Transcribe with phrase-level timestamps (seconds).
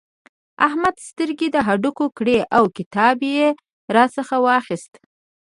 [0.67, 3.47] احمد سترګې د هډوکې کړې او کتاب يې
[3.95, 4.93] راڅخه واخيست.